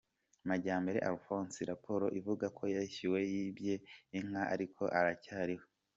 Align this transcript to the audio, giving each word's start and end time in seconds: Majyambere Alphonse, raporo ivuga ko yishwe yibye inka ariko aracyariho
Majyambere 0.47 1.03
Alphonse, 1.09 1.59
raporo 1.71 2.05
ivuga 2.19 2.45
ko 2.57 2.63
yishwe 2.73 3.19
yibye 3.33 3.73
inka 4.19 4.43
ariko 4.53 4.83
aracyariho 4.99 5.65